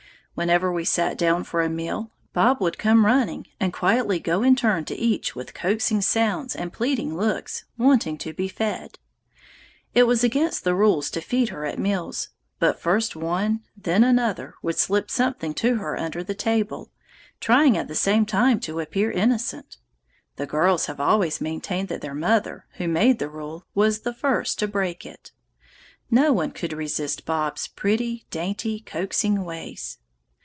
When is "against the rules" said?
10.23-11.11